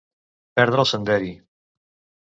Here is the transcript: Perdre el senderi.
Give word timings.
Perdre 0.61 0.81
el 0.85 0.89
senderi. 0.93 1.31